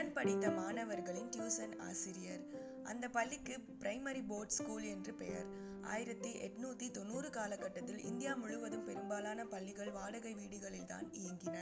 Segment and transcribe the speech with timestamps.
[0.00, 2.44] உடன் படித்த மாணவர்களின் டியூசன் ஆசிரியர்.
[2.82, 5.46] அந்த பள்ளிக்கு பிரைமரி போர்ட் ஸ்கூல் என்று பெயர்.
[5.82, 11.56] ஆயிரத்தி எட்நூத்தி தொண்ணூறு காலகட்டத்தில் இந்தியா முழுவதும் பெரும்பாலான பள்ளிகள் வாடகை வீடுகளில் தான் இயங்கின.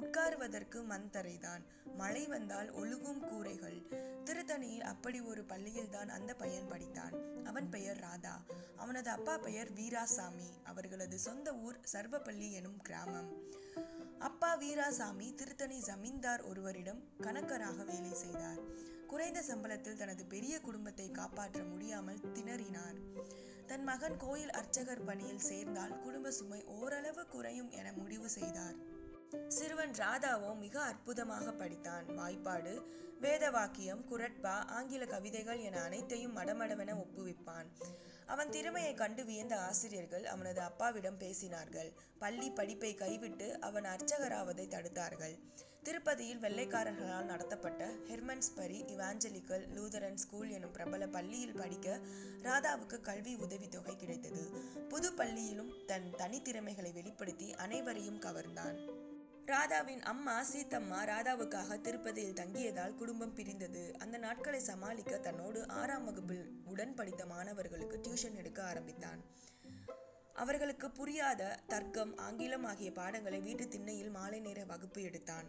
[0.00, 1.62] உட்காருவதற்கு மண் தரைதான்.
[1.96, 3.82] மழை வந்தால் ஒழுகும் கூரைகள்.
[4.24, 7.42] திருத்தணியில் அப்படி ஒரு பள்ளியில்தான் அந்த பையன் படித்தான்.
[7.42, 8.42] அவன் பெயர் ராதா.
[8.76, 10.48] அவனது அப்பா பெயர் வீராசாமி.
[10.64, 13.52] அவர்களது சொந்த ஊர் சர்வப்பள்ளி எனும் கிராமம்.
[14.18, 18.58] அப்பா வீராசாமி திருத்தணி ஜமீன்தார் ஒருவரிடம் கணக்கராக வேலை செய்தார்.
[19.06, 22.96] குறைந்த சம்பளத்தில் தனது பெரிய குடும்பத்தை காப்பாற்ற முடியாமல் திணறினார்.
[23.66, 28.93] தன் மகன் கோயில் அர்ச்சகர் பணியில் சேர்ந்தால் குடும்ப சுமை ஓரளவு குறையும் என முடிவு செய்தார்.
[29.48, 32.14] சிறுவன் ராதாவோ மிக அற்புதமாக படித்தான்.
[32.14, 32.82] வாய்ப்பாடு
[33.20, 37.68] வேத வாக்கியம் குரட்பா ஆங்கில கவிதைகள் என அனைத்தையும் மடமடவென ஒப்புவிப்பான்.
[38.26, 41.92] அவன் திறமையை கண்டு வியந்த ஆசிரியர்கள் அவனது அப்பாவிடம் பேசினார்கள்.
[42.18, 45.38] பள்ளி படிப்பை கைவிட்டு அவன் அர்ச்சகராவதை தடுத்தார்கள்.
[45.82, 51.98] திருப்பதியில் வெள்ளைக்காரர்களால் நடத்தப்பட்ட ஹெர்மன்ஸ்பரி இவாஞ்சலிக்கல் லூதரன் ஸ்கூல் எனும் பிரபல பள்ளியில் படிக்க
[52.42, 54.50] ராதாவுக்கு கல்வி உதவித்தொகை கிடைத்தது.
[54.88, 59.12] புது பள்ளியிலும் தன் தனித்திறமைகளை வெளிப்படுத்தி அனைவரையும் கவர்ந்தான்.
[59.46, 63.94] ராதாவின் அம்மா சீத்தம்மா ராதாவுக்காக திருப்பதியில் தங்கியதால் குடும்பம் பிரிந்தது.
[63.98, 69.20] அந்த நாட்களை சமாளிக்க தன்னோடு ஆறாம் வகுப்பில் உடன் படித்த மாணவர்களுக்கு டியூஷன் எடுக்க ஆரம்பித்தான்.
[70.42, 75.46] அவர்களுக்கு புரியாத தர்க்கம் ஆங்கிலம் ஆகிய பாடங்களை வீட்டு திண்ணையில் மாலை நேர வகுப்பு எடுத்தான்.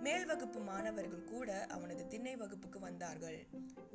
[0.00, 3.38] மேல் வகுப்பு மாணவர்கள் கூட அவனது திண்ணை வகுப்புக்கு வந்தார்கள்.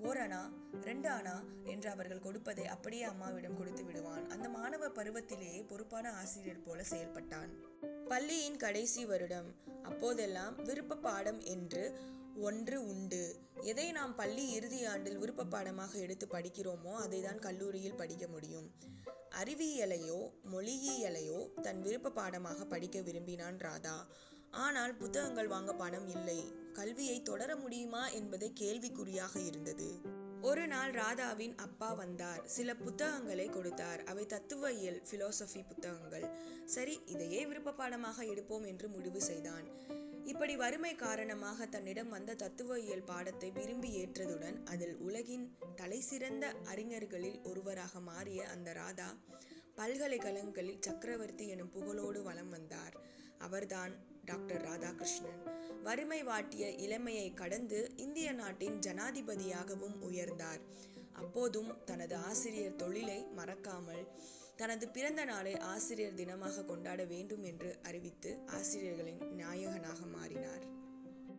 [0.03, 0.41] ஓரணா
[0.81, 4.29] ரெண்டு அணா என்று அவர்கள் கொடுப்பதை அப்படியே அம்மாவிடம் கொடுத்து விடுவான்.
[4.29, 7.51] அந்த மாணவ பருவத்திலேயே பொறுப்பான ஆசிரியர் போல செயல்பட்டான்.
[8.07, 9.49] பள்ளியின் கடைசி வருடம்.
[9.83, 11.99] அப்போதெல்லாம் விருப்ப பாடம் என்று
[12.35, 13.23] ஒன்று உண்டு.
[13.61, 18.69] எதை நாம் பள்ளி இறுதி ஆண்டில் விருப்ப பாடமாக எடுத்து படிக்கிறோமோ அதை தான் கல்லூரியில் படிக்க முடியும்.
[19.39, 24.07] அறிவியலையோ மொழியியலையோ தன் விருப்ப பாடமாக படிக்க விரும்பினான் ராதா.
[24.51, 26.39] ஆனால் புத்தகங்கள் வாங்க பணம் இல்லை.
[26.73, 29.89] கல்வியை தொடர முடியுமா என்பதே கேள்விக்குறியாக இருந்தது.
[30.41, 32.45] ஒரு நாள் ராதாவின் அப்பா வந்தார்.
[32.45, 34.03] சில புத்தகங்களை கொடுத்தார்.
[34.03, 36.27] அவை தத்துவயியல் பிலோசபி புத்தகங்கள்.
[36.65, 39.67] சரி இதையே விருப்ப பாடமாக எடுப்போம் என்று முடிவு செய்தான்.
[40.41, 48.47] இப்படி வறுமை காரணமாக தன்னிடம் வந்த தத்துவயியல் பாடத்தை விரும்பி ஏற்றதுடன் அதில் உலகின் தலைசிறந்த அறிஞர்களில் ஒருவராக மாறிய
[48.47, 49.15] அந்த ராதா
[49.75, 52.95] பல்கலைக்கழகங்களில் சக்கரவர்த்தி எனும் புகழோடு வலம் வந்தார்.
[53.37, 53.93] அவர்தான்
[54.25, 55.39] டாக்டர் ராதாகிருஷ்ணன்.
[55.83, 60.61] வறுமை வாட்டிய இளமையை கடந்து இந்திய நாட்டின் ஜனாதிபதியாகவும் உயர்ந்தார்.
[61.13, 64.11] அப்போதும் தனது ஆசிரியர் தொழிலை மறக்காமல்
[64.61, 70.65] தனது பிறந்த நாளை ஆசிரியர் தினமாக கொண்டாட வேண்டும் என்று அறிவித்து ஆசிரியர்களின் நாயகனாக மாறினார்.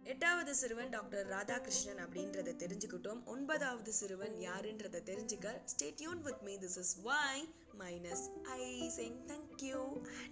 [0.05, 3.21] எட்டாவது சிறுவன் டாக்டர் ராதாகிருஷ்ணன் அப்படின்றத தெரிஞ்சுக்கிட்டோம்.
[3.25, 7.37] ஒன்பதாவது சிறுவன் யாருன்றத தெரிஞ்சுக்க ஸ்டேட் யூன் வித் மீ திஸ் இஸ் வை
[7.79, 8.25] மைனஸ்
[8.59, 8.67] ஐ
[8.97, 9.81] சேங் தேங்க்யூ
[10.23, 10.32] அண்ட்